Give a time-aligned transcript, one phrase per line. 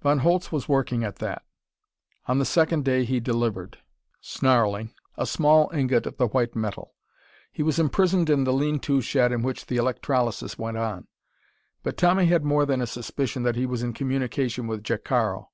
[0.00, 1.44] Von Holtz was working at that.
[2.28, 3.78] On the second day he delivered,
[4.20, 6.94] snarling, a small ingot of the white metal.
[7.50, 11.08] He was imprisoned in the lean to shed in which the electrolysis went on.
[11.82, 15.48] But Tommy had more than a suspicion that he was in communication with Jacaro.